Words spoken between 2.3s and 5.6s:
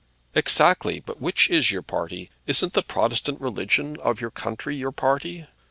Isn't the Protestant religion of your country your party?